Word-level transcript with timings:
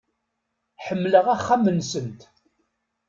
Ḥemmleɣ 0.85 1.25
axxam-nsent. 1.35 2.21